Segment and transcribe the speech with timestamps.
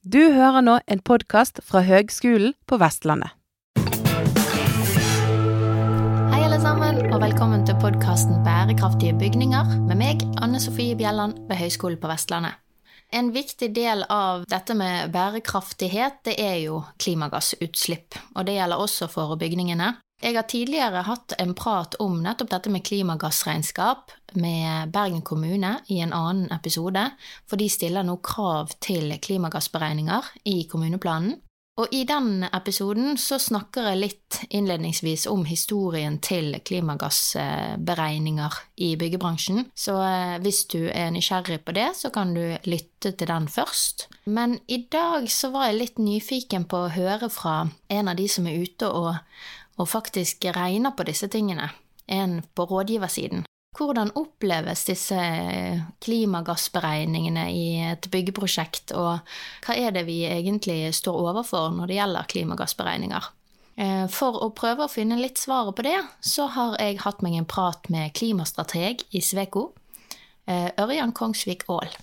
[0.00, 3.34] Du hører nå en podkast fra Høgskolen på Vestlandet.
[6.32, 11.60] Hei, alle sammen, og velkommen til podkasten Bærekraftige bygninger med meg, Anne Sofie Bjelland ved
[11.60, 12.56] Høgskolen på Vestlandet.
[13.12, 19.10] En viktig del av dette med bærekraftighet, det er jo klimagassutslipp, og det gjelder også
[19.12, 19.98] for bygningene.
[20.20, 26.02] Jeg har tidligere hatt en prat om nettopp dette med klimagassregnskap med Bergen kommune i
[26.04, 27.06] en annen episode,
[27.48, 31.38] for de stiller nå krav til klimagassberegninger i kommuneplanen.
[31.80, 39.62] Og i den episoden så snakker jeg litt innledningsvis om historien til klimagassberegninger i byggebransjen,
[39.72, 44.10] så eh, hvis du er nysgjerrig på det, så kan du lytte til den først.
[44.28, 48.28] Men i dag så var jeg litt nyfiken på å høre fra en av de
[48.28, 49.14] som er ute og
[49.78, 51.70] og faktisk regner på disse tingene,
[52.06, 53.44] en på rådgiversiden.
[53.78, 55.18] Hvordan oppleves disse
[56.02, 59.22] klimagassberegningene i et byggeprosjekt, og
[59.64, 63.30] hva er det vi egentlig står overfor når det gjelder klimagassberegninger?
[63.80, 67.38] Eh, for å prøve å finne litt svaret på det, så har jeg hatt meg
[67.38, 69.70] en prat med klimastrateg i Sveko,
[70.46, 71.94] eh, Ørjan Kongsvik Aal.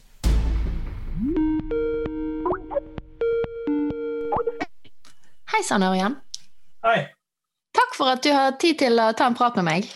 [5.51, 6.17] Hei sann, Ørjan.
[6.85, 7.16] Hei.
[7.77, 9.91] Takk for at du har tid til å ta en prat med meg.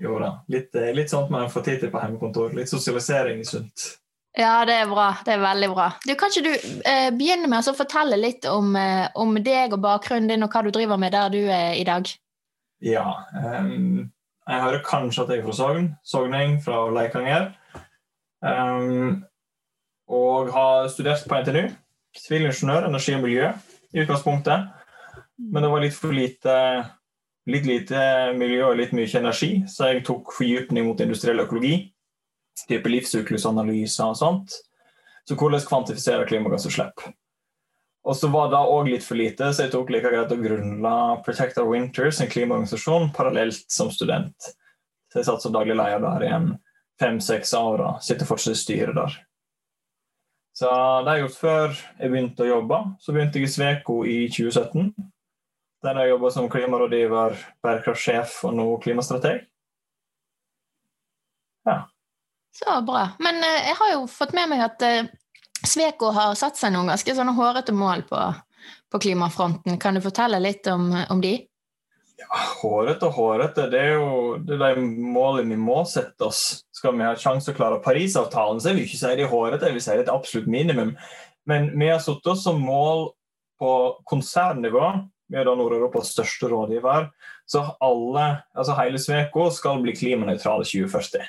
[0.00, 0.34] Jo da.
[0.52, 2.54] Litt, eh, litt sånt man får tid til på hjemmekontor.
[2.56, 3.88] Litt sosialisering er sunt.
[4.38, 5.08] Ja, det er bra.
[5.26, 5.88] Det er veldig bra.
[6.06, 9.82] Du, kan ikke du eh, begynne med å fortelle litt om, eh, om, deg og
[9.82, 12.08] bakgrunnen din, og hva du driver med der du er i dag?
[12.80, 13.04] Ja.
[13.34, 14.12] Um,
[14.46, 15.90] jeg hører kanskje at jeg er fra Sogn.
[16.06, 17.50] Sogning fra Leikanger.
[18.40, 19.24] Um,
[20.08, 21.66] og har studert på NTNU.
[22.16, 23.50] Sivilingeniør, energi og miljø
[23.92, 24.70] i utgangspunktet.
[25.40, 26.54] Men det var litt for lite,
[27.48, 28.00] litt lite
[28.36, 31.78] miljø og litt mye energi, så jeg tok fordypning mot industriell økologi.
[32.68, 34.58] Type livssyklusanalyser og sånt.
[35.24, 37.06] Så hvordan kvantifisere klimagassutslipp.
[38.04, 40.94] Og så var det òg litt for lite, så jeg tok like greit å grunnla
[41.24, 44.52] Protect Our Winters, en klimaorganisasjon, parallelt som student.
[45.12, 46.52] Så jeg satt som daglig leder der i en
[47.00, 49.18] fem-seks år og sitter fortsatt i styret der.
[50.56, 52.80] Så det har jeg gjort før jeg begynte å jobbe.
[53.00, 54.90] Så begynte jeg i Sveko i 2017.
[55.84, 59.46] Der jeg jobber som klimarådgiver, bærekraftsjef og nå klimastrateg.
[61.68, 61.78] Ja.
[62.52, 63.06] Så bra.
[63.18, 65.08] Men uh, jeg har jo fått med meg at uh,
[65.64, 68.20] Sveko har satt seg noen ganske sånne hårete mål på,
[68.92, 69.78] på klimafronten.
[69.80, 71.38] Kan du fortelle litt om, om de?
[72.20, 76.66] Ja, hårete og hårete, det er jo det er de målene vi må sette oss.
[76.76, 79.32] Skal vi ha sjanse til å klare Parisavtalen, så vil vi ikke si det er
[79.32, 80.92] hårete, jeg vil si det er et absolutt minimum.
[81.48, 83.08] Men vi har satt oss som mål
[83.60, 83.72] på
[84.08, 84.84] konsernnivå
[85.30, 87.10] vi er da Nord-Europas største rådgiver.
[87.46, 91.28] Så alle, altså hele Sveko skal bli klimanøytrale 2040.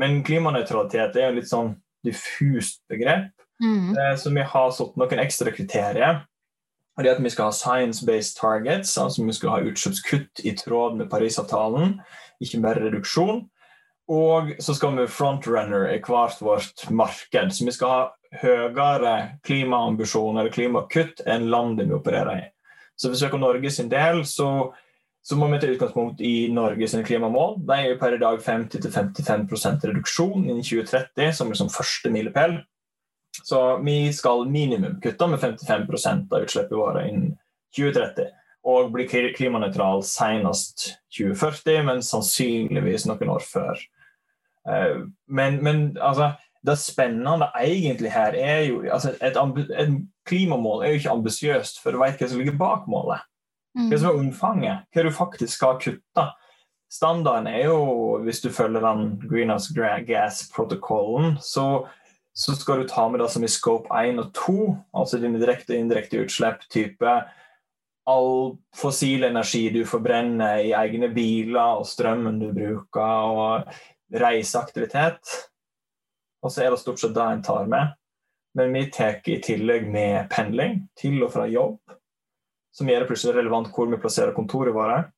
[0.00, 3.32] Men klimanøytralitet er jo litt sånn diffust begrep.
[3.62, 3.96] Mm.
[3.96, 6.22] Eh, så vi har satt noen ekstra kriterier.
[6.96, 10.98] Og det at Vi skal ha science-based targets, altså vi skal ha utslippskutt i tråd
[10.98, 12.02] med Parisavtalen,
[12.40, 13.46] ikke bare reduksjon.
[14.12, 17.54] Og så skal vi frontrunner i hvert vårt marked.
[17.54, 18.02] Så vi skal ha
[18.42, 22.51] høyere klimaambisjoner eller klimakutt enn landet vi opererer i.
[22.96, 24.48] Så hvis vi søker Norge sin del, så,
[25.22, 27.56] så, må vi ta utgangspunkt i Norges klimamål.
[27.66, 32.60] De er jo per i dag 50-55% reduksjon innen 2030, som liksom første milepæl.
[33.42, 37.34] Så vi skal minimum kutte med 55% av utslippene våre innen
[37.76, 38.30] 2030.
[38.68, 43.80] Og bli klimanøytral senest 2040, men sannsynligvis noen år før.
[44.68, 49.96] Eh, men, men altså det spennende egentlig her er jo altså et, et,
[50.28, 53.24] klimamål er jo ikke ambisiøst, for du vet hva som ligger bak målet.
[53.72, 54.22] Hva som er mm.
[54.26, 56.28] omfanget, hva du faktisk skal kutte.
[56.92, 59.72] Standarden er jo, hvis du følger den greenhouse
[60.06, 61.86] gas-protokollen, så,
[62.36, 64.56] så, skal du ta med det som i scope 1 og 2,
[65.00, 67.14] altså dine direkte og indirekte utslipp, type
[68.10, 75.36] all fossil energi du forbrenner i egne biler, og strømmen du bruker, og reiseaktivitet.
[76.42, 77.94] Og så er det stort sett det en tar med.
[78.58, 81.78] Men vi tar i tillegg med pendling til og fra jobb,
[82.72, 85.08] som gjør det plutselig relevant hvor vi plasserer kontoret vårt.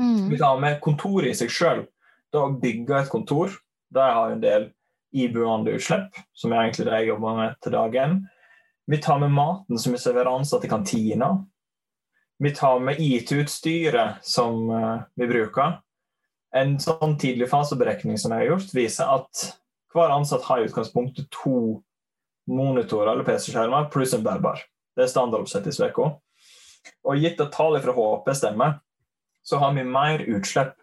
[0.00, 0.28] Mm.
[0.30, 1.84] Vi tar med kontoret i seg sjøl.
[2.30, 3.54] Da å bygge et kontor,
[3.94, 4.70] der har en del
[5.10, 8.18] iboende utslipp, som er egentlig det jeg jobber med til dagen.
[8.90, 11.30] Vi tar med maten som vi serverer ansatte i kantina.
[12.42, 15.78] Vi tar med IT-utstyret som uh, vi bruker.
[16.56, 19.44] En sånn tidlig faseberekning som jeg har gjort, viser at
[19.94, 21.82] hver ansatt har i utgangspunktet to
[22.50, 24.62] monitorer eller PC-skjermer pluss en bærbar.
[24.96, 26.10] Det er standardoppsett i Sveko.
[27.06, 28.78] Og gitt at tallet fra HP stemmer,
[29.46, 30.76] så har vi mer utslipp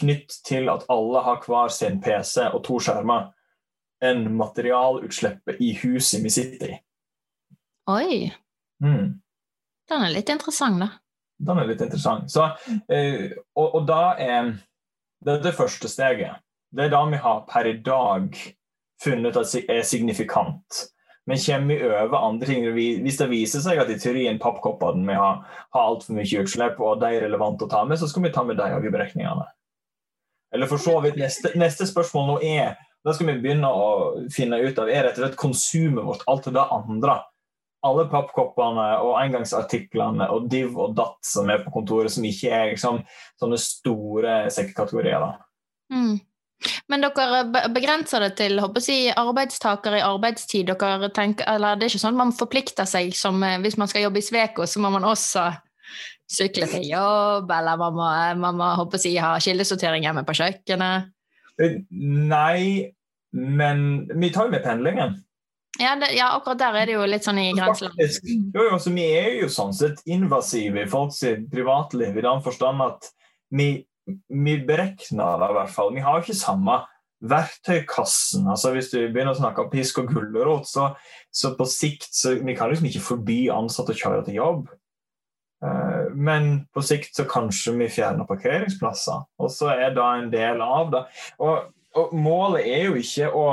[0.00, 3.30] knytt til at alle har hver sin PC og to skjermer,
[4.04, 6.78] enn materialutslippet i huset vi sitter i.
[7.88, 8.26] Oi.
[8.84, 9.16] Mm.
[9.88, 10.90] Den er litt interessant, da.
[11.38, 12.30] Den er litt interessant.
[12.32, 12.48] Så,
[12.92, 14.52] eh, og, og, da er
[15.24, 16.42] det det første steget.
[16.72, 18.36] Det er da vi har per i dag
[19.02, 20.84] funnet at det er signifikant.
[21.26, 25.18] Men kommer vi over andre ting, hvis det viser seg at i teorien pappkoppene vi
[25.18, 25.40] har,
[25.74, 28.44] har altfor mye utslipp, og de er relevante å ta med, så skal vi ta
[28.46, 29.48] med de òg i beregningene.
[30.54, 32.76] Eller for så vidt neste, neste, spørsmål nå er
[33.06, 33.88] Da skal vi begynne å
[34.34, 37.20] finne ut av er rett og slett konsumet vårt, alt det andre
[37.86, 42.72] alle pappkoppene og engangsartiklene og div og datt som er på kontoret, som ikke er
[42.72, 43.02] liksom,
[43.40, 45.26] sånne store sekkekategorier.
[45.92, 46.16] Mm.
[46.90, 50.70] Men dere begrenser det til si, arbeidstakere i arbeidstid?
[50.72, 53.90] Dere tenker, eller Det er ikke sånn at man forplikter seg som eh, hvis man
[53.90, 55.50] skal jobbe i Sveko, så må man også
[56.26, 58.08] sykle til jobb, eller man må,
[58.42, 61.12] man må si, ha kildesortering hjemme på kjøkkenet?
[61.62, 62.90] Eh, nei,
[63.36, 63.86] men
[64.16, 65.16] vi tar jo med pendlingen.
[65.78, 68.00] Ja, det, ja, akkurat der er det jo litt sånn i grenseland.
[68.00, 71.20] Jo, jo, så vi er jo sånn sett invasive i folks
[71.52, 73.10] privatliv i den forstand at
[73.52, 73.68] vi,
[74.06, 75.94] vi beregner det i hvert fall.
[75.94, 76.80] Vi har jo ikke samme
[77.26, 78.46] verktøykassen.
[78.48, 80.90] altså Hvis du begynner å snakke om pisk og gulrot, så,
[81.32, 84.66] så, på sikt så Vi kan liksom ikke forby ansatte å kjøre til jobb.
[85.64, 89.24] Uh, men på sikt så kanskje vi fjerner parkeringsplasser.
[89.40, 91.06] Og så er det en del av det.
[91.40, 93.46] Og, og målet er jo ikke å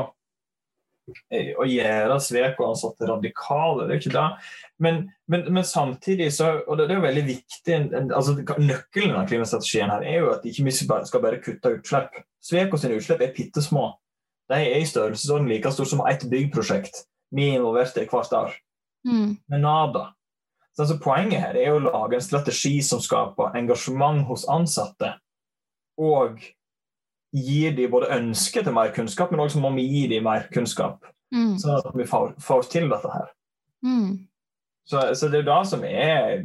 [1.60, 3.88] å gjøre Sveko-ansatte radikale.
[3.88, 4.28] Det er ikke det.
[4.84, 5.00] Men,
[5.32, 9.92] men, men, samtidig så Og det, det er jo veldig viktig altså Nøkkelen av klimastrategien
[9.94, 12.18] her er jo at ikke vi skal bare kutte utslipp.
[12.44, 13.92] Sveko sine utslipp er bitte små.
[14.52, 18.58] De er i størrelsesorden like stor som ett byggprosjekt vi er involvert i hvert år.
[19.08, 19.38] Mm.
[19.50, 20.12] Men nada.
[20.76, 25.16] Så altså, poenget her er å lage en strategi som skaper engasjement hos ansatte.
[26.02, 26.42] Og
[27.34, 31.02] gir de både ønske til mer kunnskap, men også må vi gi dem mer kunnskap.
[31.34, 31.56] Mm.
[31.62, 33.32] Sånn at vi får, får, til dette her.
[33.86, 34.12] Mm.
[34.86, 36.44] Så, så, det er da som er,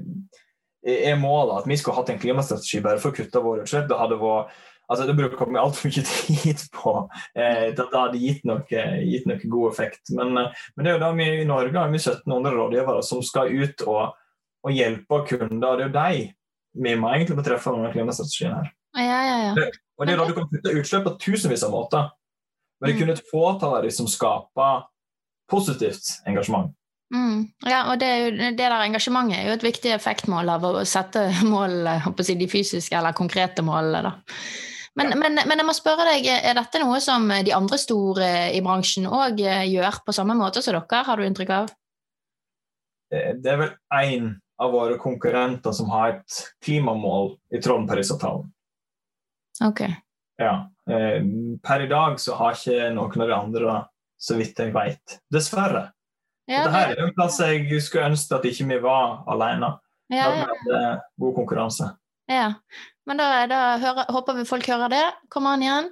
[0.89, 3.89] er målet, at vi skulle hatt en klimastrategi bare for å kutte våre utslipp.
[3.91, 4.57] Det hadde vært
[4.89, 6.95] altså det bruker vi altfor mye tid på.
[7.37, 8.65] Eh, det hadde gitt noe,
[9.05, 10.15] gitt noe, god effekt.
[10.17, 13.53] Men, men, det er jo da vi i Norge har vi 1700 rådgivere som skal
[13.53, 14.17] ut og,
[14.65, 15.69] og hjelpe kunder.
[15.69, 16.27] og Det er jo de
[16.79, 18.73] vi må egentlig må treffe med klimastrategien her.
[18.99, 19.69] Ja, ja, ja.
[19.99, 22.11] Og det er da du kan putte utslipp på tusenvis av måter.
[22.79, 24.85] Men det er kun et fåtall av de som skaper
[25.51, 26.71] positivt engasjement.
[27.15, 27.49] Mm.
[27.65, 31.89] Ja, og det, det, der engasjementet er jo et viktig effektmål av å sette mål,
[32.21, 34.11] si, de fysiske eller konkrete målene.
[34.11, 34.43] Da.
[34.99, 38.63] Men, men, men, jeg må spørre deg, er dette noe som de andre store i
[38.65, 41.73] bransjen òg gjør på samme måte som dere, har du inntrykk av?
[43.15, 47.93] Eh, det er vel én av våre konkurrenter som har et klimamål i tråd med
[47.93, 48.51] Parisavtalen.
[49.65, 49.85] Ok.
[50.39, 50.55] Ja.
[50.91, 51.23] Eh,
[51.63, 53.79] per i dag så har ikke noen av de andre,
[54.19, 55.19] så vidt jeg vet.
[55.33, 55.89] Dessverre.
[56.49, 59.75] Ja, Dette er en plass jeg skulle ønske at ikke vi var alene.
[60.09, 60.77] Ja, ja.
[60.79, 61.91] Er god konkurranse.
[62.29, 62.53] Ja,
[63.09, 65.05] men da, da hører, håper vi folk hører det.
[65.33, 65.91] Kom an igjen.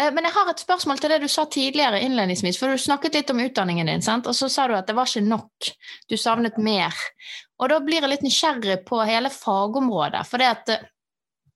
[0.00, 2.58] Eh, men jeg har et spørsmål til det du sa tidligere innledningsvis.
[2.60, 4.28] For du snakket litt om utdanningen din, sant?
[4.28, 5.70] og så sa du at det var ikke nok.
[6.08, 6.96] Du savnet mer.
[7.60, 10.24] Og da blir jeg litt nysgjerrig på hele fagområdet.
[10.28, 10.84] For det at eh,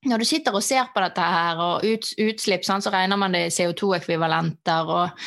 [0.09, 3.43] når du sitter og ser på dette her, og ut, utslipp, så regner man det
[3.47, 4.89] i CO2-ekvivalenter.
[4.89, 5.27] og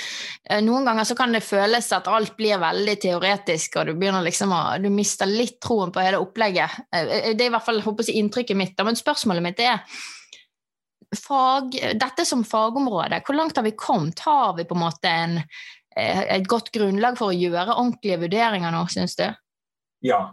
[0.50, 4.26] eh, Noen ganger så kan det føles at alt blir veldig teoretisk, og du begynner
[4.26, 6.82] liksom å, du mister litt troen på hele opplegget.
[6.90, 8.84] Eh, eh, det er i hvert fall håper jeg, inntrykket mitt.
[8.88, 9.86] Men spørsmålet mitt er
[11.22, 14.26] fag, dette som fagområde, hvor langt har vi kommet?
[14.26, 15.42] Har vi på en måte en,
[15.94, 19.28] et godt grunnlag for å gjøre ordentlige vurderinger nå, syns du?
[20.04, 20.32] Ja,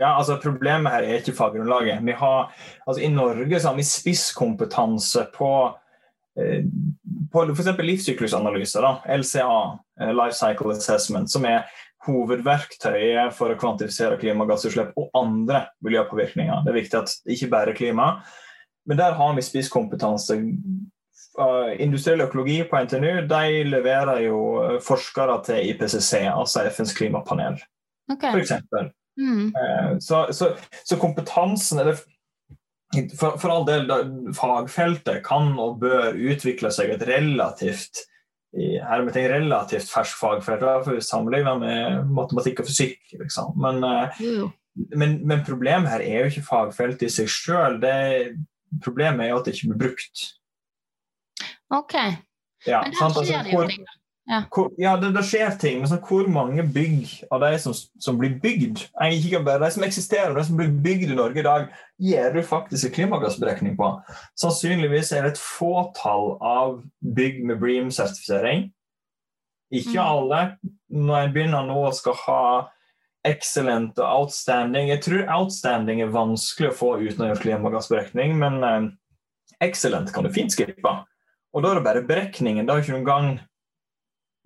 [0.00, 2.00] ja, altså Problemet her er ikke faggrunnlaget.
[2.06, 2.52] Vi har,
[2.86, 5.50] altså I Norge så har vi spisskompetanse på,
[6.40, 6.62] eh,
[7.32, 7.72] på f.eks.
[7.84, 9.58] livssyklusanalyser, da, LCA,
[10.00, 11.68] eh, Life Cycle Assessment, som er
[12.06, 16.62] hovedverktøyet for å kvantifisere klimagassutslipp og andre miljøpåvirkninger.
[16.64, 18.06] Det er viktig at det ikke bare klima.
[18.88, 20.38] Men der har vi spisskompetanse.
[21.80, 24.40] Industriell økologi på NTNU de leverer jo
[24.82, 27.60] forskere til IPCC, altså FNs klimapanel.
[28.10, 28.40] Okay.
[28.40, 28.88] Eksempel.
[29.20, 29.50] Mm.
[29.52, 31.98] Eh, så, så, så, kompetansen eller
[33.18, 33.90] for, for, all del,
[34.34, 38.06] fagfeltet kan og bør utvikle seg et relativt
[38.50, 40.64] hermeting relativt ferskt fagfelt,
[41.06, 42.98] sammenlignet med matematikk og fysikk.
[43.20, 43.52] Liksom.
[43.62, 43.78] Men,
[44.18, 44.48] mm.
[44.96, 47.78] men, men, problemet her er jo ikke fagfeltet i seg sjøl.
[48.82, 50.24] Problemet er jo at det ikke blir brukt.
[51.70, 51.94] Ok.
[52.66, 53.86] Ja, men der skjer det jo ting.
[54.30, 57.74] Ja, hvor, ja det, det, skjer ting, men sånn, hvor mange bygg av de som,
[57.74, 61.46] som blir bygd ikke bare De som eksisterer, de som blir bygd i Norge i
[61.46, 61.64] dag,
[61.98, 63.88] gjør du faktisk en klimagassberekning på.
[64.38, 68.68] Sannsynligvis er det et fåtall av bygg med Bream-sertifisering.
[69.74, 70.04] Ikke mm.
[70.04, 70.40] alle.
[70.94, 72.44] Når en begynner nå og skal ha
[73.26, 74.88] excellent og outstanding.
[74.94, 78.80] Jeg tror outstanding er vanskelig å få uten å gjøre klimagassberekning, men eh,
[79.66, 80.94] excellent kan du fint skippe.
[81.50, 82.66] Og da er det bare beregningen.
[82.66, 83.30] Da har ikke noen gang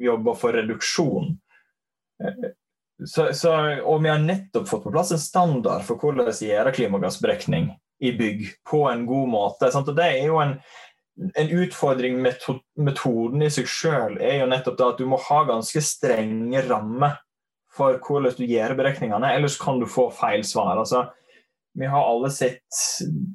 [0.01, 1.35] jobba for reduksjon.
[2.23, 2.53] Eh,
[3.07, 6.71] så, så, og vi har nettopp fått på plass en standard for hvordan vi gjør
[6.77, 7.73] klimagassberekning
[8.05, 9.71] i bygg på en god måte.
[9.73, 9.91] Sant?
[9.91, 10.55] Og det er jo en,
[11.35, 12.47] en utfordring med
[12.79, 17.19] metoden i seg sjøl er jo nettopp det at du må ha ganske strenge rammer
[17.75, 20.79] for hvordan du gjør berekningene, ellers kan du få feil svar.
[20.79, 21.09] Altså,
[21.75, 22.62] vi har alle sett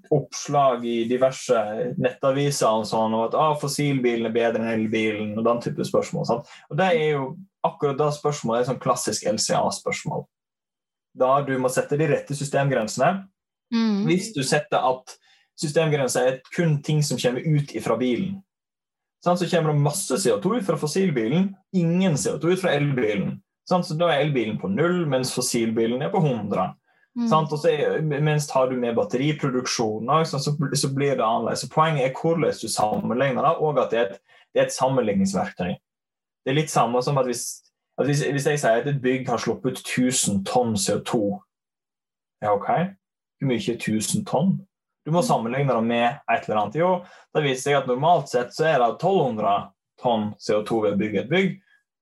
[0.09, 1.59] oppslag i diverse
[1.99, 6.27] nettaviser og sånn, og at ah, fossilbilen er bedre enn elbilen, og den type spørsmål.
[6.29, 6.53] Sant?
[6.71, 7.25] Og det er jo
[7.67, 10.23] akkurat da spørsmålet er et sånn klassisk LCA-spørsmål.
[11.19, 13.25] Da du må sette de rette systemgrensene.
[13.75, 14.05] Mm.
[14.07, 15.17] Hvis du setter at
[15.59, 18.39] systemgrenser er kun ting som kommer ut fra bilen,
[19.25, 23.41] sånn, så kommer det masse CO2 ut fra fossilbilen, ingen CO2 ut fra elbilen.
[23.67, 26.71] Sånn, så da er elbilen på null, mens fossilbilen er på 100.
[27.17, 27.25] Mm.
[27.65, 31.59] Er, mens tar du med batteriproduksjon, så, så, blir det annerledes.
[31.65, 34.21] Så poenget er hvordan du sammenligner det, og at det er, et,
[34.53, 35.73] det er et sammenligningsverktøy.
[36.45, 37.61] Det er litt samme som at hvis,
[37.99, 41.39] at hvis, hvis, jeg sier at et bygg har sluppet 1000 tonn CO2
[42.41, 42.69] Ja, OK?
[43.39, 44.59] Hvor mye er 1000 tonn?
[45.05, 45.27] Du må mm.
[45.27, 46.77] sammenligne det med et eller annet.
[46.79, 46.91] Jo,
[47.35, 51.23] da viser jeg at normalt sett så er det 1200 tonn CO2 ved å bygge
[51.23, 51.57] et bygg.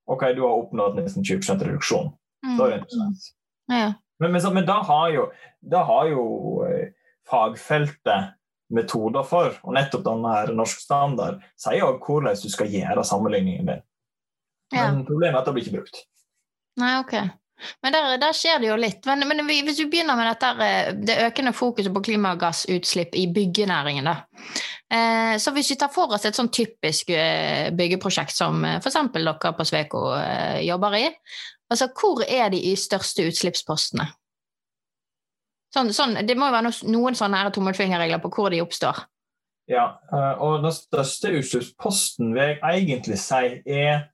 [0.08, 2.12] OK, du har oppnådd nesten 20 reduksjon.
[2.46, 2.58] Mm.
[2.60, 3.32] Da er det interessant.
[3.72, 3.88] Ja.
[4.19, 5.29] Men, men, men da har jo,
[5.62, 6.25] da har jo
[6.65, 6.93] eh,
[7.29, 8.33] fagfeltet
[8.74, 13.69] metoder for, og nettopp denne her norsk standard sier jo hvordan du skal gjøre sammenligningen
[13.69, 13.83] din.
[14.75, 16.01] Men problemet er at det blir ikke brukt.
[16.81, 17.13] Nei, ok.
[17.81, 19.05] Men der, der, skjer det jo litt.
[19.07, 24.09] Men, men, hvis vi begynner med dette, eh, det økende fokuset på klimagassutslipp i byggenæringen,
[24.09, 24.17] da.
[24.93, 27.09] Eh, så hvis vi tar for oss et sånn typisk
[27.77, 29.00] byggeprosjekt som f.eks.
[29.15, 30.03] dere på Sveko
[30.63, 31.07] jobber i,
[31.69, 34.07] Altså, hvor er de i største utslippspostene?
[35.75, 39.03] Sånn, sånn, det må jo være noen sånne tommelfingerregler på hvor de oppstår.
[39.67, 44.07] Ja, eh, og den største utslippsposten vil jeg egentlig si er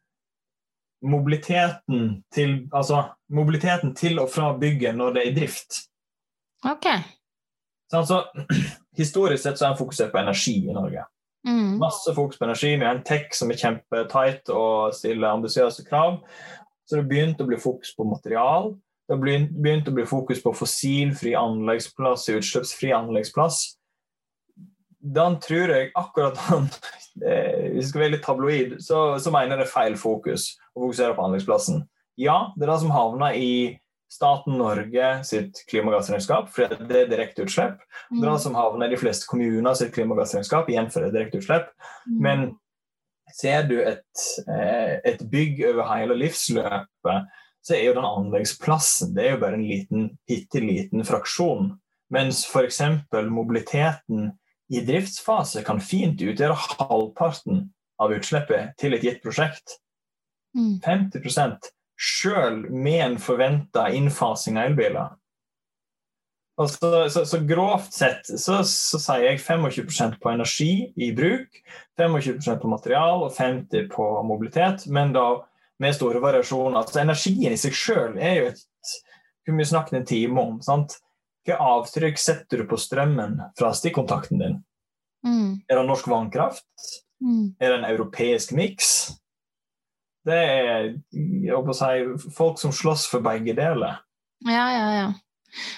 [1.03, 5.83] mobiliteten til, altså, mobiliteten til og fra bygget når det er i drift.
[6.65, 6.87] Ok.
[7.91, 8.23] Så altså,
[9.01, 11.05] historisk sett så er en fokusert på energi i Norge.
[11.47, 11.77] Mm.
[11.77, 12.75] Masse fokus på energi.
[12.75, 16.21] Vi har en tech som er kjempetight og stiller ambisiøse krav.
[16.89, 18.73] Så det begynte å bli fokus på material.
[19.09, 23.61] Det begynte å bli fokus på fossilfri anleggsplass, utslippsfri anleggsplass.
[25.03, 26.69] Den tror jeg akkurat han
[27.27, 30.85] eh, Hvis vi skal være litt tabloid, så, så mener det er feil fokus å
[30.85, 31.83] fokusere på anleggsplassen.
[32.19, 33.53] Ja, det er det som havner i
[34.13, 37.79] staten Norge sitt klimagassregnskap, for det er direkte utslipp.
[38.11, 41.15] Det er det som havner i de fleste kommuner sitt klimagassregnskap, igjen for det er
[41.17, 41.71] direkte utslipp.
[42.05, 42.19] Mm.
[42.21, 42.45] Men
[43.33, 47.31] Ser du et, eh, et bygg over hele livsløpet,
[47.63, 51.71] så er jo den anleggsplassen det er jo bare en liten, bitte liten fraksjon.
[52.13, 52.81] Mens f.eks.
[53.31, 54.33] mobiliteten
[54.73, 57.65] i driftsfase kan fint utgjøre halvparten
[58.03, 59.79] av utslippet til et gitt prosjekt.
[60.53, 60.77] Mm.
[60.83, 65.13] 50 sjøl med en forventa innfasing av elbiler.
[66.53, 71.55] Så, så, så, grovt sett så, så, sier jeg 25% på energi i bruk,
[71.97, 75.25] 25% på material og 50 på mobilitet, men da
[75.81, 76.77] med store variasjoner.
[76.77, 78.61] Altså, energien i seg sjøl er jo et
[79.43, 80.59] Hvor mye snakket en time om.
[80.63, 80.93] sant?
[81.43, 84.53] Hvilke avtrykk setter du på strømmen fra stikkontakten din?
[85.27, 85.49] Mm.
[85.67, 86.63] Er det norsk vannkraft?
[87.19, 87.55] Mm.
[87.59, 88.87] Er det en europeisk miks?
[90.23, 93.99] Det er jeg å si, folk som slåss for begge deler.
[94.47, 95.09] Ja, ja, ja.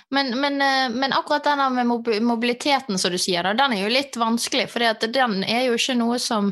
[0.09, 1.87] Men, men, eh, men, akkurat denne med
[2.21, 4.67] mobiliteten som du sier, den er jo litt vanskelig.
[4.71, 6.51] For den er jo ikke noe som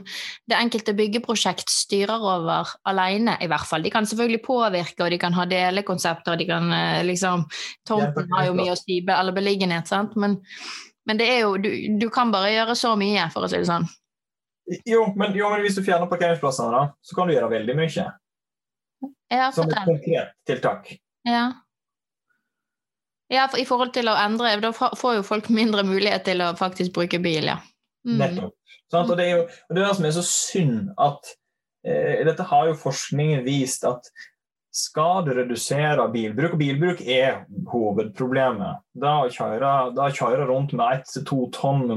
[0.49, 3.85] det enkelte byggeprosjekt styrer over alene, i hvert fall.
[3.85, 7.47] De kan selvfølgelig påvirke, og de kan ha delekonsepter, og de kan eh, liksom
[7.87, 10.15] Tomten har jo mye å si, eller beliggenhet, sant.
[10.19, 10.37] Men,
[11.07, 13.69] men det er jo du, du, kan bare gjøre så mye, for å si det
[13.69, 13.87] sånn.
[14.87, 18.05] Jo, men, jo, men hvis du fjerner parkeringsplassene, da, så kan du gjøre veldig mye.
[19.33, 20.93] Ja, som et konkret tiltak.
[21.27, 21.62] Ja.
[23.33, 26.51] Ja, for i forhold til å endre, da får jo folk mindre mulighet til å
[26.57, 27.59] faktisk bruke bil, ja.
[28.05, 28.19] Mm.
[28.19, 28.57] Nettopp.
[28.93, 31.31] Sånn, og det er jo det, som er så synd, at
[31.87, 34.11] eh, dette har jo forskningen vist at
[34.73, 41.25] skal du redusere bilbruk, og bilbruk er hovedproblemet Da å kjøre, rundt med ett til
[41.29, 41.91] to tonn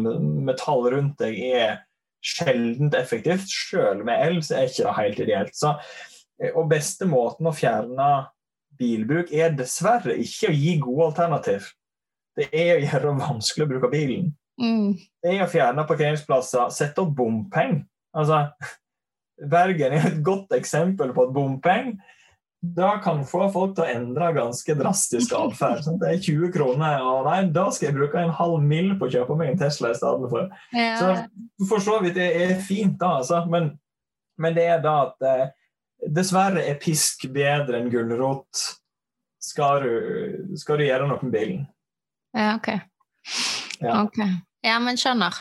[0.44, 1.78] metall rundt deg er
[2.20, 3.48] sjeldent effektivt.
[3.48, 5.56] Selv med el så er ikke det helt ideelt.
[5.56, 5.72] Så,
[6.40, 8.10] eh, og beste måten å fjerne
[8.78, 11.70] bilbruk er dessverre ikke å gi gode alternativ.
[12.36, 14.34] Det er å gjøre det vanskelig å bruke bilen.
[14.60, 14.96] Mm.
[15.22, 17.84] Det er å fjerne parkeringsplasser, sette opp bompenger.
[18.16, 18.46] Altså,
[19.36, 21.98] Bergen er et godt eksempel på at bompenger
[22.74, 25.82] da kan få folk til å endre ganske drastisk atferd.
[25.84, 28.94] Sånn, det er 20 kroner, og nei, da skal jeg bruke en halv mill.
[28.98, 30.48] på å kjøpe meg en Tesla i stedet for.
[30.74, 30.96] Ja.
[30.98, 33.44] Så for så vidt det er fint, da, altså.
[33.52, 33.74] Men,
[34.40, 35.46] men det er da at eh,
[36.02, 38.66] dessverre er pisk bedre enn gulrot.
[39.46, 39.86] Skal
[40.58, 41.64] skal du gjøre noe med bilen.
[42.36, 42.68] Ja, ok.
[43.80, 44.02] Ja.
[44.02, 44.18] Ok.
[44.66, 45.36] Ja, men skjønner.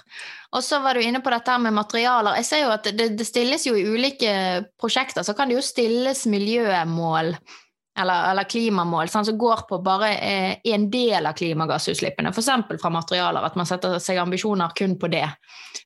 [0.55, 2.37] Og så var du inne på dette med materialer.
[2.39, 4.33] Jeg ser jo at det, det stilles jo i ulike
[4.79, 7.33] prosjekter, så kan det jo stilles miljømål
[7.97, 12.49] eller, eller klimamål sant, som går på bare eh, en del av klimagassutslippene, f.eks.
[12.81, 13.45] fra materialer.
[13.47, 15.25] At man setter seg ambisjoner kun på det.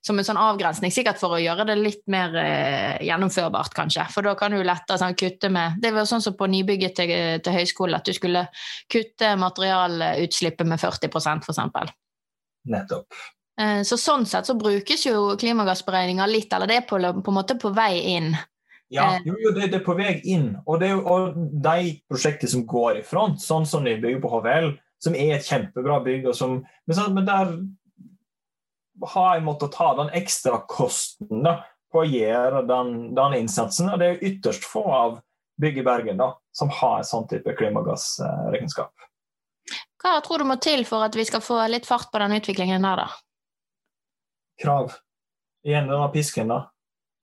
[0.06, 4.08] Som en sånn avgrensning, sikkert for å gjøre det litt mer eh, gjennomførbart, kanskje.
[4.10, 7.16] For da kan du lettere sånn, kutte med Det var sånn som på nybygget til,
[7.44, 8.46] til høyskolen, at du skulle
[8.90, 11.92] kutte materialutslippet med 40% f.eks.
[12.70, 13.22] Nettopp.
[13.60, 17.38] Eh, Så sånn sett så brukes jo klimagassberegninger litt, eller det er på, på en
[17.38, 18.32] måte på vei inn.
[18.90, 19.22] Ja, Eh.
[19.24, 20.56] jo, det, det er på vei inn.
[20.66, 24.72] Og, det, og de prosjektene som går i front, sånn som de bygger på HVL,
[25.00, 27.52] som er et kjempebra bygg, som, men, så, men der
[29.14, 31.60] har jeg måttet ta den ekstra kosten da,
[31.92, 33.92] på å gjøre den, den innsatsen.
[33.94, 35.20] Og det er ytterst få av
[35.62, 38.92] bygg i Bergen da, som har en sånn type klimagassregnskap.
[40.00, 42.84] Hva tror du må til for at vi skal få litt fart på den utviklingen
[42.84, 43.08] der, da?
[44.60, 44.98] Krav.
[45.64, 46.60] Igjen denne pisken, da.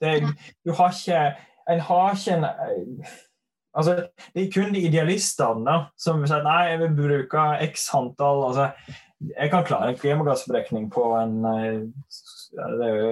[0.01, 0.19] Det,
[0.65, 1.21] du har ikke
[1.69, 2.45] En har ikke en
[3.77, 8.71] Altså, det er kun de idealistene som sier nei, jeg vil bruke x antall altså,
[9.37, 11.83] Jeg kan klare en klimagassberekning på en eh,
[12.57, 13.11] ja, det er jo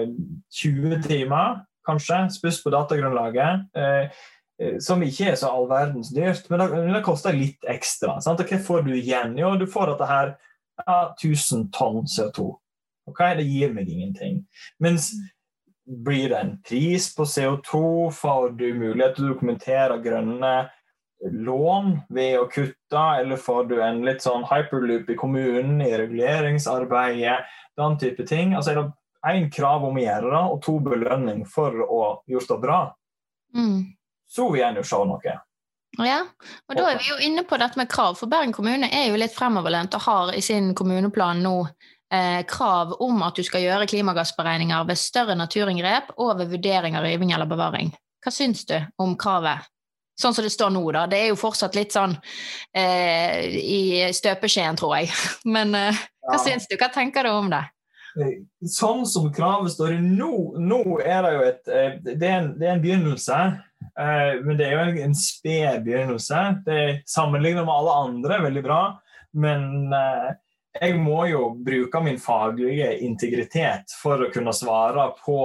[0.53, 3.65] 20 timer, kanskje, Spørs på datagrunnlaget.
[3.77, 4.09] Eh,
[4.61, 8.19] eh, som ikke er så all verdens dyrt, men det, det koster litt ekstra.
[8.23, 8.41] Sant?
[8.41, 9.37] Og hva får du igjen?
[9.41, 10.35] Jo, du får dette her
[10.85, 12.53] ja, 1000 tonn CO2.
[13.09, 14.39] Ok, Det gir meg ingenting.
[14.81, 15.11] Mens
[15.85, 18.11] blir det en pris på CO2?
[18.11, 20.55] Får du mulighet til å dokumentere grønne
[21.31, 27.39] lån ved å kutte, eller får du en litt sånn hyperloop i kommunen i reguleringsarbeidet?
[27.77, 28.53] Den type ting.
[28.55, 28.87] Altså er det
[29.31, 32.79] én krav om å gjøre det, og to belønning for å gjort det bra.
[33.55, 33.81] Mm.
[34.25, 35.39] Så vil en jo se noe.
[36.03, 36.21] Ja,
[36.67, 39.19] og da er vi jo inne på dette med krav, for Bergen kommune er jo
[39.19, 41.55] litt fremoverlent og har i sin kommuneplan nå
[42.13, 47.03] eh, krav om at du skal gjøre klimagassberegninger ved større naturinngrep og ved vurdering av
[47.07, 47.93] riving eller bevaring.
[48.25, 49.65] Hva syns du om kravet?
[50.15, 51.05] Sånn som det står nå, da.
[51.11, 52.13] Det er jo fortsatt litt sånn
[52.75, 53.79] eh, i
[54.15, 55.09] støpeskjeen, tror jeg.
[55.55, 56.43] Men eh, hva Ja.
[56.45, 56.77] syns du?
[56.79, 57.63] Hva tenker du om det?
[58.71, 60.29] Sånn som kravet står nå,
[60.63, 63.39] nå er det jo et eh, Det er en, det er en begynnelse.
[63.99, 66.45] eh, Men det er jo en, en sped begynnelse.
[66.65, 66.79] Det
[67.11, 68.79] Sammenlignet med alle andre veldig bra.
[69.35, 70.31] Men eh,
[70.75, 75.39] jeg må jo bruke min faglige integritet for å kunne svare på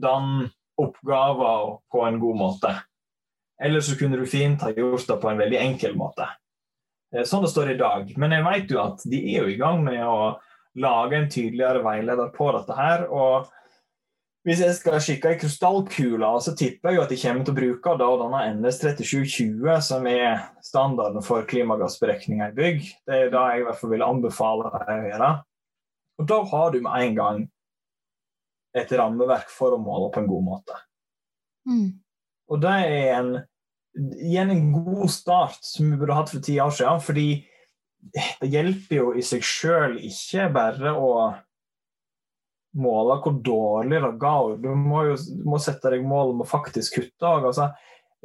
[0.00, 0.48] den
[0.80, 2.72] oppgaven på en god måte.
[3.62, 6.26] Eller så kunne du fint ha gjort det på en veldig enkel måte.
[7.14, 8.10] Eh, Sånn det står i dag.
[8.18, 10.34] Men jeg vet jo at de er jo i gang med å
[10.80, 13.06] lage en tydeligere veileder på dette her.
[13.06, 13.52] og
[14.44, 17.94] hvis jeg skal kikke i krystallkula, så tipper jeg at de kommer til å bruke
[18.00, 22.82] da denne NS3720, som er standarden for klimagassberegninger i bygg.
[23.08, 25.30] Det er det jeg i hvert fall vil anbefale deg å gjøre.
[26.20, 27.40] Og da har du med en gang
[28.76, 30.76] et rammeverk for å måle på en god måte.
[31.64, 31.88] Mm.
[32.52, 33.32] Og det er en,
[33.96, 37.00] igjen en god start som vi burde hatt for ti år siden.
[37.00, 37.28] Fordi
[38.12, 41.14] det hjelper jo i seg sjøl ikke bare å
[42.74, 44.56] måle hvor dårlig det går.
[44.62, 47.30] Du må jo du må sette deg mål om å faktisk kutte.
[47.30, 47.70] Altså,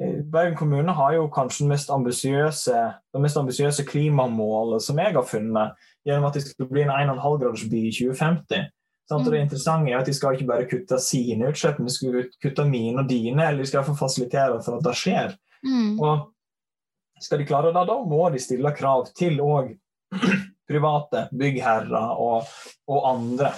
[0.02, 6.30] eh, Bergen kommune har jo kanskje det mest ambisiøse, klimamålet som jeg har funnet, gjennom
[6.30, 8.68] at de skal bli en 1,5-gradersby i 2050.
[9.10, 9.26] Sant?
[9.26, 12.28] Og det interessante er at De skal ikke bare kutte sine utslipp, men de skal
[12.44, 15.34] kutte mine og dine, eller de skal iallfall fasilitere for at det skjer.
[15.66, 15.96] Mm.
[15.98, 16.28] Og
[17.20, 19.74] skal de klare det, da må de stille krav til òg
[20.70, 22.54] private byggherrer og,
[22.90, 23.52] og andre.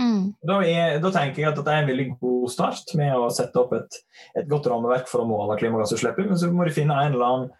[0.00, 0.32] Mm.
[0.48, 3.60] Da, er, da tenker jeg at det er en veldig god start med å sette
[3.60, 3.98] opp et,
[4.40, 7.50] et godt rammeverk for å måle klimagassutslippet, men så må de finne en eller annen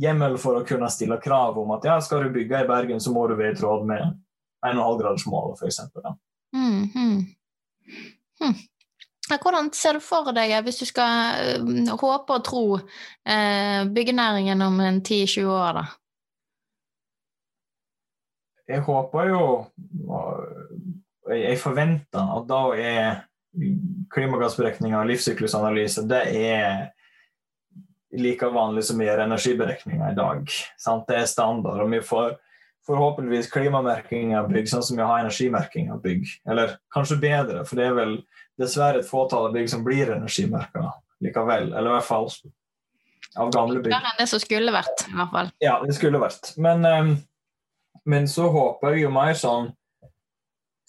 [0.00, 3.12] hjemmel for å kunne stille krav om at ja, skal du bygge i Bergen, så
[3.12, 4.04] må du være i tråd med
[4.64, 5.80] 1,5-gradersmålet, f.eks.
[6.56, 7.18] Mm, mm.
[8.40, 8.54] Hm.
[9.32, 12.64] Hvordan ser du for deg, hvis du skal eh, håpe og tro,
[13.24, 15.84] eh, byggenæringen om en 10-20 år, da?
[18.72, 19.44] Jeg håper jo
[21.30, 23.20] Jeg forventer at da er
[24.12, 26.88] klimagassberegninger og livssyklusanalyse det er
[28.18, 30.48] like vanlig som vi gjør energiberegninger i dag.
[30.80, 31.06] Sant?
[31.08, 31.80] Det er standard.
[31.80, 32.34] og vi får
[32.86, 36.26] forhåpentligvis klimamerking av bygg, sånn som vi har energimerking av bygg.
[36.50, 38.16] Eller kanskje bedre, for det er vel
[38.60, 40.90] dessverre et fåtall av bygg som blir energimerka
[41.22, 41.70] likevel.
[41.70, 42.28] Eller i hvert fall
[43.38, 43.92] av gamle bygg.
[43.92, 45.52] Det enn det som skulle vært, i hvert fall.
[45.62, 46.52] Ja, det skulle vært.
[46.60, 47.14] Men, um,
[48.04, 49.70] men så håper jeg jo mer sånn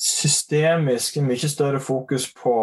[0.04, 2.54] systemisk mye større fokus på,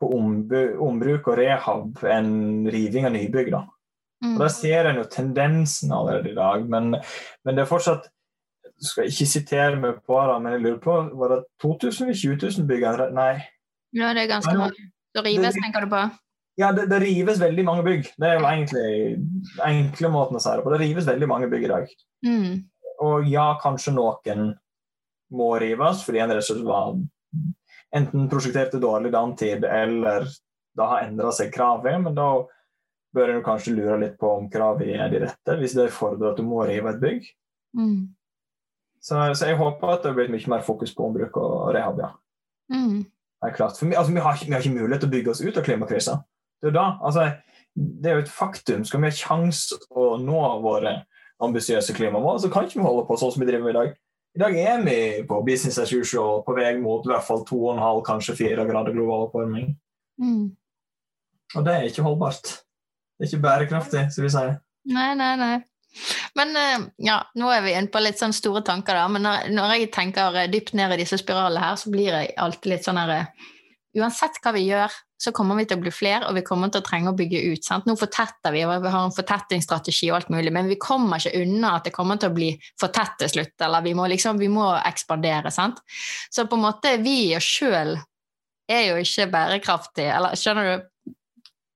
[0.00, 3.52] på ombruk og rehab enn riving av nybygg.
[3.54, 3.64] da.
[4.24, 4.32] Mm.
[4.34, 6.96] Og Der ser en jo tendensen allerede i dag, men,
[7.44, 8.08] men det er fortsatt
[8.78, 12.18] skal jeg ikke sitere meg på det, men jeg lurer på Var det 2000 eller
[12.18, 12.84] 20 000 bygg?
[13.16, 13.32] Nei.
[13.96, 14.90] Ja, det er ganske mange.
[15.14, 16.02] Det rives, det- tenker du på?
[16.58, 18.06] Ja, det, det rives veldig mange bygg.
[18.18, 19.18] Det er jo egentlig
[19.62, 20.72] enkle måten å si det på.
[20.74, 21.92] Det rives veldig mange bygg i dag.
[22.26, 22.54] Mm.
[23.06, 24.54] Og ja, kanskje noen
[25.34, 26.94] må rives fordi en ressurs var
[27.96, 30.26] enten prosjekterte dårlig dantid, eller
[30.76, 31.98] det har endra seg kravet.
[32.04, 32.28] Men da
[33.16, 36.40] bør en kanskje lure litt på om kravet er de rette, hvis det fordrer at
[36.40, 37.28] du må rive et bygg.
[37.76, 38.08] Mm.
[39.00, 42.00] Så, så jeg håper at det blir mye mer fokus på ombruk og rehab.
[42.02, 42.10] ja.
[42.72, 43.04] Mm.
[43.38, 43.76] Det er klart.
[43.78, 45.56] For vi, altså, vi, har, ikke- vi har ikke mulighet til å bygge oss ut
[45.56, 46.16] av klimakrisa.
[46.60, 47.28] Det er da, altså,
[47.78, 48.82] det er jo et faktum.
[48.84, 49.60] Skal vi ha kjangs
[49.94, 50.96] å nå våre
[51.40, 53.92] ambisiøse klimamål, så kan ikke vi holde på sånn som vi driver med i dag.
[54.38, 58.04] I dag er vi på business as usual, på vei mot i hvert fall 2,5,
[58.06, 59.72] kanskje 4 grader global oppvarming.
[60.22, 60.44] Mm.
[61.58, 62.52] Og det er ikke holdbart.
[63.18, 64.44] Det er ikke bærekraftig, skal vi si.
[64.94, 65.56] Nei, nei, nei.
[66.38, 69.08] Men eh, ja, nå er vi inne på litt sånn store tanker, da.
[69.10, 72.30] Men når, når jeg tenker eh, dypt ned i disse spiralene her, så blir jeg
[72.38, 73.48] alltid litt sånn her eh,
[73.96, 76.82] Uansett hva vi gjør, så kommer vi til å bli flere, og vi kommer til
[76.82, 77.64] å trenge å bygge ut.
[77.64, 77.88] Sant?
[77.88, 81.40] Nå fortetter vi, og vi har en fortettingsstrategi og alt mulig, men vi kommer ikke
[81.40, 84.38] unna at det kommer til å bli for tett til slutt, eller vi må liksom,
[84.38, 85.50] vi må ekspandere.
[85.54, 85.80] Sant?
[86.30, 87.96] Så på en måte, vi i oss sjøl
[88.68, 90.86] er jo ikke bærekraftige, eller skjønner du?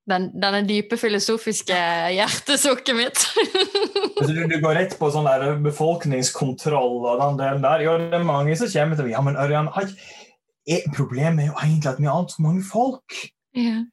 [0.03, 1.77] Den, denne dype filosofiske
[2.11, 3.23] hjertesukket mitt.
[4.13, 7.81] Altså, du, du går rett på sånn der befolkningskontroll og den delen der.
[7.83, 9.89] Jo, det er mange som kommer til Ja, men Ørjan, har
[10.67, 13.19] er- problemet er jo egentlig at vi har altfor mange folk.
[13.55, 13.83] ja.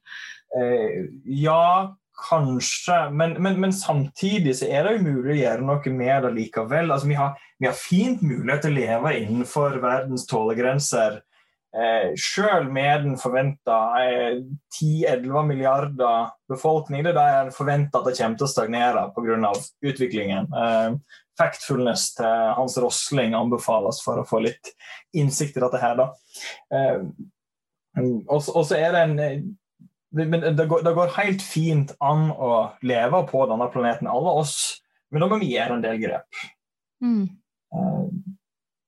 [0.50, 1.94] Eh, ja,
[2.28, 6.33] kanskje, men, men, men samtidig så er det jo mulig å gjøre noe med det
[6.37, 6.90] likevel.
[6.90, 11.20] Altså, vi, har, vi har fint mulighet til å leve innenfor verdens tålegrenser.
[11.70, 14.40] Eh, selv med den forventa eh,
[14.74, 19.52] 10-11 milliarder befolkning, det er forventer at det kommer til å stagnere pga.
[19.87, 20.50] utviklingen.
[20.50, 20.96] Eh,
[21.40, 24.74] factfulness til Hans Rosling anbefales for å få litt
[25.16, 25.96] innsikt i dette her.
[25.98, 26.11] da.
[26.76, 27.00] Eh,
[28.31, 29.40] og så er det en eh,
[30.11, 34.57] men det går, det går helt fint an å leve på denne planeten, alle oss.
[35.14, 36.40] Men da må vi gjøre en del grep.
[37.05, 37.29] Mm.
[37.74, 38.07] Eh,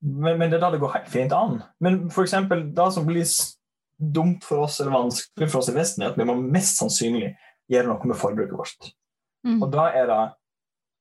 [0.02, 1.60] Men, men det er da det går helt fint an.
[1.78, 3.22] Men eksempel, det som blir
[4.02, 7.28] dumt for oss eller vanskelig for oss i Vesten, er at vi må mest sannsynlig
[7.70, 8.88] gjøre noe med forbruket vårt.
[9.46, 9.60] Mm.
[9.62, 10.16] Og da er det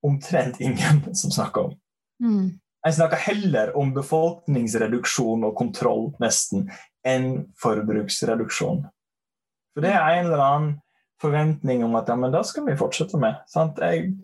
[0.05, 1.75] omtrent ingen som snakker om.
[2.23, 2.47] Mm.
[2.81, 6.65] Jeg snakker heller om befolkningsreduksjon og kontroll, nesten,
[7.05, 8.87] enn forbruksreduksjon.
[9.75, 10.71] For det er en eller annen
[11.21, 13.37] forventning om at ja, men det skal vi fortsette med.
[13.49, 13.77] Sant?
[13.77, 14.15] Jeg,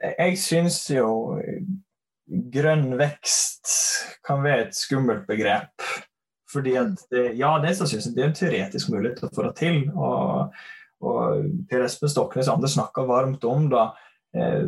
[0.00, 1.10] jeg syns jo
[2.28, 3.72] grønn vekst
[4.26, 5.84] kan være et skummelt begrep.
[6.48, 9.44] Fordi at det, ja, det, synes jeg, det er en teoretisk mulighet til å få
[9.50, 9.80] det til.
[9.92, 10.54] Og,
[11.04, 13.84] og Per Espen Stoknes og andre snakker varmt om det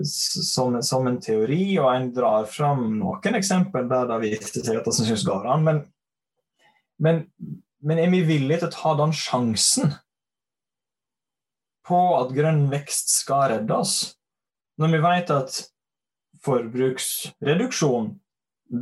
[0.06, 4.88] som, som en teori, og en drar fram noen eksempel der det viser seg at
[4.88, 5.66] det synes går an.
[5.66, 5.82] Men,
[7.00, 7.24] men,
[7.84, 9.92] men er vi villige til å ta den sjansen
[11.86, 13.98] på at grønn vekst skal redde oss?
[14.80, 15.60] Når vi vet at
[16.44, 18.14] forbruksreduksjon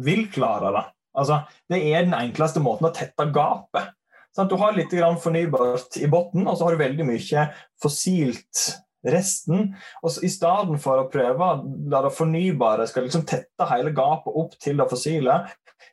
[0.05, 0.85] vil klare det.
[1.19, 3.95] Altså, det er den enkleste måten å tette gapet.
[4.37, 7.47] Sånn, du har litt fornybart i bunnen, og så har du veldig mye
[7.83, 8.69] fossilt
[9.07, 9.73] resten.
[10.03, 11.51] Og så, I stedet for å prøve
[11.93, 15.41] la det fornybare skal liksom tette hele gapet opp til det fossile,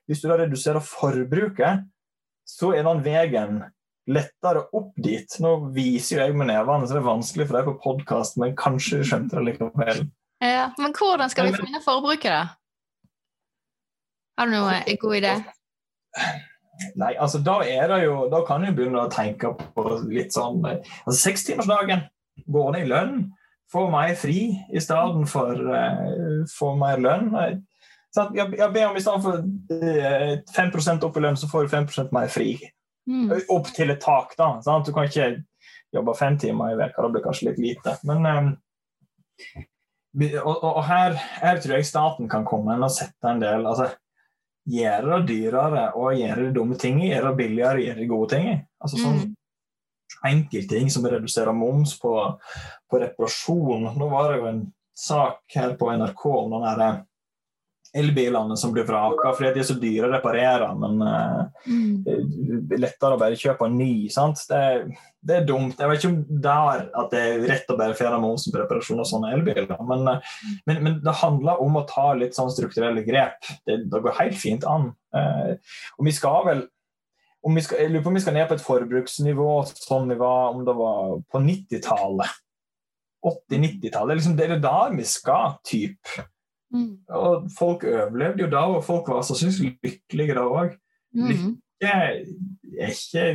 [0.10, 1.86] hvis du da reduserer forbruket,
[2.46, 3.64] så er den veien
[4.06, 5.38] lettere opp dit.
[5.42, 8.58] Nå viser jo jeg med nevene, så det er vanskelig for deg på podkast, men
[8.58, 10.06] kanskje du skjønte det likevel.
[10.44, 12.44] Ja, men hvordan skal vi få ned forbruket, da?
[14.36, 15.38] Har du noen god idé?
[17.00, 20.60] Nei, altså da er det jo Da kan du begynne å tenke på litt sånn
[20.68, 22.04] altså Sekstimersdagen.
[22.46, 23.18] Gå ned i lønn.
[23.72, 27.32] Få mer fri i stedet for uh, få mer lønn.
[28.16, 31.74] Jeg, jeg, ber om i stedet for uh, 5 opp i lønn, så får du
[31.74, 32.54] 5% mer fri.
[33.10, 33.34] Mm.
[33.54, 34.56] Opp til et tak, da.
[34.66, 34.88] Sant?
[34.88, 35.32] Du kan ikke
[35.96, 37.98] jobbe fem timer i veka, det blir kanskje litt lite.
[38.08, 38.52] Men um,
[40.46, 43.92] og, og, her, her tror jeg staten kan komme inn og sette en del altså,
[44.66, 48.48] Gjøre det dyrere og gjøre dumme ting, gjøre det billigere gjøre de gode ting.
[48.82, 49.34] Altså sånn Mm.
[50.26, 52.14] Enkeltting som reduserer moms på,
[52.92, 53.90] på reparasjon.
[53.98, 54.64] Nå var det jo en
[54.96, 57.04] sak her på NRK om den der
[57.96, 62.74] elbilene som blir vraka fordi de er så dyre å reparere, men uh, mm.
[62.76, 64.10] lettere å bare kjøpe en ny.
[64.12, 64.42] sant?
[64.50, 64.60] Det,
[65.24, 65.80] det, er dumt.
[65.80, 69.00] Jeg vet ikke om der at det er rett å bare fjerne momsen på reparasjon
[69.00, 70.36] av sånne elbiler, men, uh,
[70.68, 73.40] men, men, det handler om å ta litt sånn strukturelle grep.
[73.64, 74.92] Det, det går helt fint an.
[75.16, 75.56] Uh,
[75.96, 76.66] og vi skal vel
[77.46, 80.18] om vi skal, jeg lurer på om vi skal ned på et forbruksnivå sånn vi
[80.18, 82.40] var om det var på 90-tallet.
[83.26, 84.18] 80-90-tallet.
[84.20, 86.16] Liksom, det er da vi skal, typ.
[86.74, 87.06] Mm.
[87.18, 90.76] Og folk overlevde jo da, og folk var sannsynligvis lykkelige da òg.
[91.16, 91.30] Mm.
[91.30, 93.26] Lykke er ikke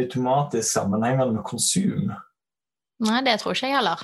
[0.00, 2.12] automatisk sammenhengende med konsum.
[3.00, 4.02] Nei, det tror ikke jeg heller.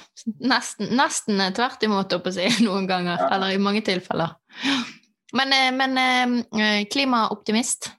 [0.48, 3.20] Nesten, nesten tvert imot, å si, noen ganger.
[3.20, 3.30] Ja.
[3.36, 4.36] Eller i mange tilfeller.
[5.36, 7.90] Men, eh, men eh, klimaoptimist?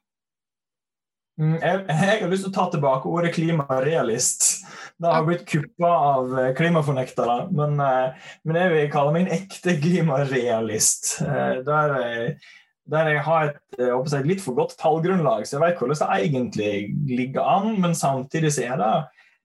[1.38, 4.46] Mm, jeg, jeg, har lyst til å ta tilbake ordet klimarealist.
[4.98, 7.36] Det har blitt kuppa av eh, klimafornektere.
[7.54, 11.12] Men, eh, men jeg vil kalle meg en ekte klimarealist.
[11.22, 11.94] Eh, der,
[12.90, 16.74] der jeg har et, jeg, litt for godt tallgrunnlag, så jeg vet hvordan det egentlig
[17.20, 17.76] ligger an.
[17.86, 18.92] Men samtidig så er det,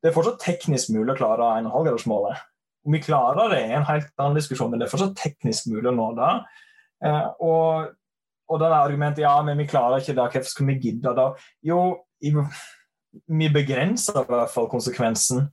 [0.00, 2.40] det er fortsatt teknisk mulig å klare 1,5-gradersmålet.
[2.88, 5.92] Om vi klarer det, er en helt annen diskusjon, men det er fortsatt teknisk mulig
[5.92, 6.32] å nå det.
[7.44, 7.92] Og,
[8.52, 11.30] og da er argumentet ja, men vi klarer ikke det, hvorfor skal vi gidde da?
[11.64, 11.80] Jo,
[12.22, 15.46] vi begrenser i hvert fall konsekvensen.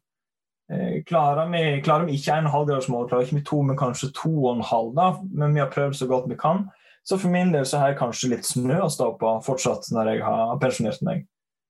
[0.70, 5.08] Eh, klarer vi, klarer vi ikke 1,5-gradersmålet, klarer ikke vi to, men kanskje 2,5, da,
[5.32, 6.68] men vi har prøvd så godt vi kan.
[7.04, 10.12] Så for min del så har jeg kanskje litt snø å stå på fortsatt når
[10.12, 11.26] jeg har pensjonert meg.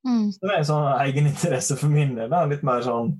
[0.07, 0.29] Mm.
[0.33, 2.29] Så det er en sånn egeninteresse for min del.
[2.31, 2.43] Da.
[2.49, 3.13] Litt mer sånn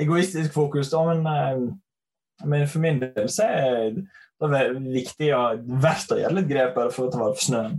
[0.00, 4.00] egoistisk fokus, da, men, eh, men for min del så er
[4.42, 7.76] det viktig og verdt å gjøre litt grep bare for å ta vare på snøen.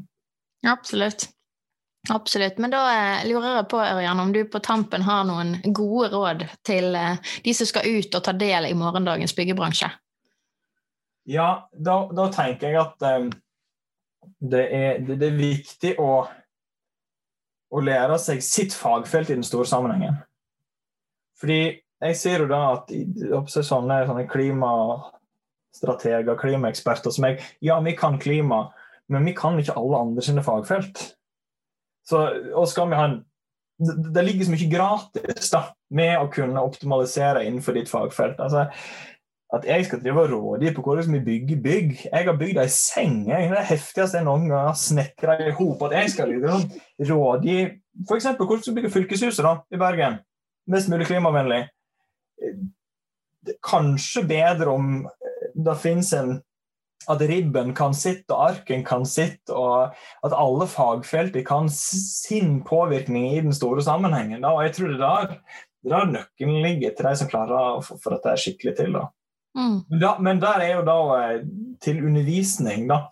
[0.65, 1.27] Absolutt.
[2.09, 2.57] Absolutt.
[2.57, 6.43] Men da eh, lurer jeg på Ørjan, om du på tampen har noen gode råd
[6.65, 9.89] til eh, de som skal ut og ta del i morgendagens byggebransje?
[11.25, 13.31] Ja, da, da tenker jeg at um,
[14.37, 16.11] det, er, det, det, er, viktig å,
[17.73, 20.19] å, lære seg sitt fagfelt i den store sammenhengen.
[21.41, 21.59] Fordi
[22.05, 22.93] jeg ser jo da at
[23.49, 24.27] sånne, sånne
[25.75, 28.71] klimastrateger, klimaeksperter som jeg Ja, vi kan klima,
[29.09, 31.15] men vi kan ikke alle andre sine fagfelt.
[32.05, 32.17] Så,
[32.53, 33.25] og skal vi ha en
[33.77, 38.39] det, det ligger så mye gratis da, med å kunne optimalisere innenfor ditt fagfelt.
[38.39, 38.69] Altså,
[39.51, 41.91] at jeg skal drive og rådgi på hvordan vi bygger bygg.
[42.05, 43.25] Jeg har bygd ei seng.
[43.27, 45.83] Jeg, det heftigste jeg noen gang har snekra i hop.
[45.89, 46.71] At jeg skal liksom
[47.11, 47.57] rådgi
[48.07, 48.29] f.eks.
[48.39, 50.21] hvordan du bygger fylkeshuset da, i Bergen.
[50.71, 51.65] Mest mulig klimavennlig.
[53.59, 55.03] Kanskje bedre om
[55.65, 56.37] det finnes en
[57.11, 59.93] at ribben kan sitte, og arken kan sitte, og
[60.25, 64.41] at alle fagfelter kan sin påvirkning i den store sammenhengen.
[64.41, 64.53] Da.
[64.55, 65.35] Og jeg tror det der,
[65.83, 68.95] det der nøkkelen ligger til de som klarer å få dette skikkelig til.
[68.97, 69.09] Da.
[69.55, 69.75] Mm.
[69.89, 71.43] Men, da, men, der er jo da eh,
[71.83, 73.05] til undervisning, da.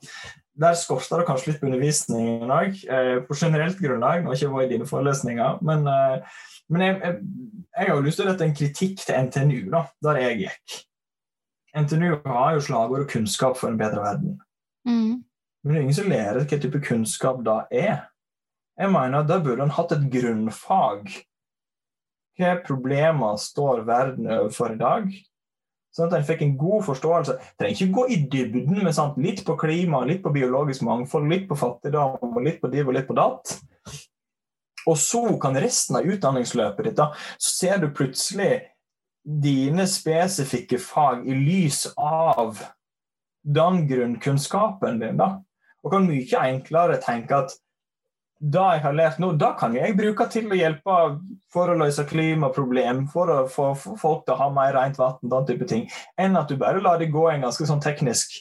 [0.63, 4.21] Der skorter det kanskje litt på undervisningen òg, eh, på generelt grunnlag.
[4.21, 6.41] Nå har ikke vært i dine forelesninger, men, eh,
[6.73, 7.21] men jeg, jeg,
[7.69, 10.83] jeg, har jo lyst til å rette en kritikk til NTNU, da, der jeg gikk.
[11.73, 14.39] NTNU har jo slagordet 'kunnskap for en bedre verden'.
[14.85, 15.23] Mm.
[15.63, 18.09] Men det er ingen som lærer hva type kunnskap da er.
[18.79, 21.09] Jeg mener at Da burde en hatt et grunnfag.
[22.37, 25.13] Hvilke problemer står verden overfor i dag?
[25.93, 27.35] Sånn at en fikk en god forståelse.
[27.59, 29.17] Trenger ikke gå i dybden med sant?
[29.21, 32.97] litt på klima, litt på biologisk mangfold, litt på fattigdom, og litt på div og
[32.97, 33.59] litt på datt.
[34.89, 38.72] Og så kan resten av utdanningsløpet ditt da, så ser du plutselig
[39.23, 42.59] dine spesifikke fag i lys av
[43.43, 45.17] den grunnkunnskapen din.
[45.17, 45.37] da.
[45.83, 47.55] Og kan mye enklere tenke at
[48.43, 50.95] det jeg har lært nå, da kan jeg bruke til å hjelpe
[51.53, 55.45] for å løse klimaproblem, for å få folk til å ha mer rent vann, den
[55.47, 55.85] type ting,
[56.19, 58.35] enn at du bare lar det gå en ganske sånn teknisk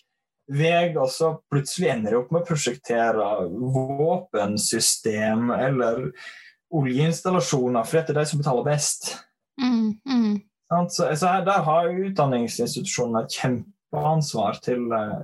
[0.50, 3.28] vei, og så plutselig ender du opp med å prosjektere
[3.76, 6.08] våpensystem eller
[6.72, 9.12] oljeinstallasjoner, for det er de som betaler best.
[9.60, 10.34] Mm, mm.
[10.88, 15.22] Så, så her, Der har utdanningsinstitusjonene et kjempeansvar til, eh,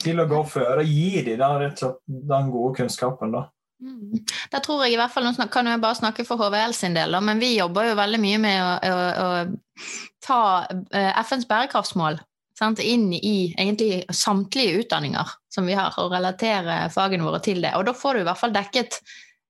[0.00, 1.66] til å gå før og gi dem
[2.06, 3.34] den gode kunnskapen.
[3.36, 3.48] da.
[3.80, 4.20] Mm.
[4.52, 7.16] Da tror jeg i hvert fall, Nå kan jeg bare snakke for HVL sin del,
[7.24, 12.20] men vi jobber jo veldig mye med å, å, å ta eh, FNs bærekraftsmål
[12.60, 17.72] sant, inn i egentlig samtlige utdanninger som vi har, og relatere fagene våre til det.
[17.78, 19.00] Og da får du i hvert fall dekket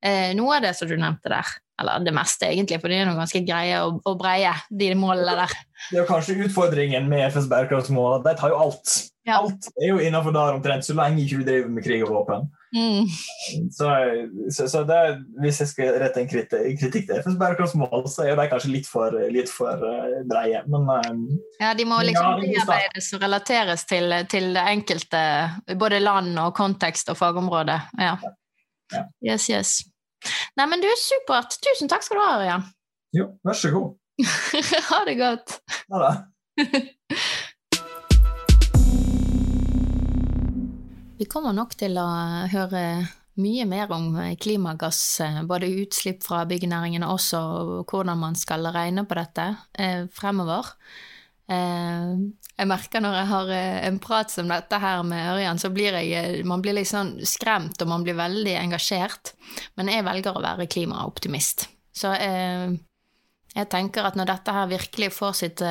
[0.05, 1.57] eh, noe av det som du nevnte der.
[1.81, 5.33] Eller det meste, egentlig, for de er noe ganske greie og, og breie, de målene
[5.39, 5.55] der.
[5.89, 8.97] Det er jo kanskje utfordringen med FNs bærekraftsmål at de tar jo alt.
[9.29, 9.39] Ja.
[9.41, 12.49] Alt er jo innenfor der omtrent, så lenge ikke du driver med krig og våpen.
[12.71, 13.09] Mm.
[13.75, 13.89] Så,
[14.55, 14.99] så, så det,
[15.43, 18.89] hvis jeg skal rette en kritikk, kritikk til FNs bærekraftsmål, så er de kanskje litt
[18.89, 20.61] for, litt for uh, breie.
[20.71, 21.09] Men uh,
[21.63, 25.25] Ja, de må liksom Ja, er bearbeides og relateres til, til det enkelte,
[25.81, 27.81] både land og kontekst og fagområde.
[27.99, 28.19] Ja.
[28.91, 29.07] Ja.
[29.25, 29.79] Yes, yes.
[30.59, 31.57] Nei, men du, supert.
[31.65, 32.63] Tusen takk skal du ha, Ørjan.
[33.17, 33.97] jo, vær så god.
[34.91, 35.49] ha det godt.
[35.93, 36.15] Ha det.
[41.21, 42.09] Vi kommer nok til å
[42.49, 42.83] høre
[43.41, 47.41] mye mer om klimagass, eh, både utslipp fra byggenæringen og også
[47.91, 50.65] hvordan man skal regne på dette eh, fremover.
[51.51, 52.11] Eh,
[52.61, 55.97] jeg merker når jeg har eh, en prat som dette her med Ørjan, så blir
[55.99, 59.35] jeg, eh, man blir litt sånn skremt, og man blir veldig engasjert.
[59.81, 61.67] Men jeg velger å være klimaoptimist.
[61.97, 62.79] Så jeg,
[63.57, 65.63] jeg tenker at når dette her virkelig får sitt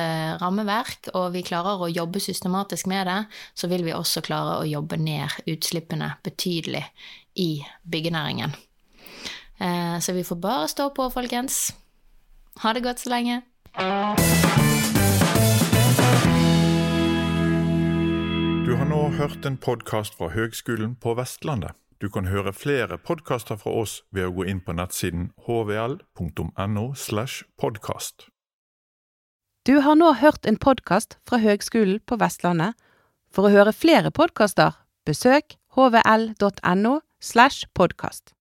[0.42, 3.18] rammeverk, og vi klarer å jobbe systematisk med det,
[3.56, 6.84] så vil vi også klare å jobbe ned utslippene betydelig
[7.40, 7.50] i
[7.88, 8.52] byggenæringen.
[10.04, 11.70] Så vi får bare stå på, folkens.
[12.60, 13.40] Ha det godt så lenge.
[18.80, 21.74] Har nå hørt en podkast fra Høgskolen på Vestlandet.
[22.00, 26.84] Du kan høre flere podkaster fra oss ved å gå inn på nettsiden hvl.no.
[26.96, 28.30] slash podkast.
[29.68, 32.72] Du har nå hørt en podkast fra Høgskolen på Vestlandet.
[33.28, 34.72] For å høre flere podkaster,
[35.04, 38.32] besøk hvl.no slash podkast.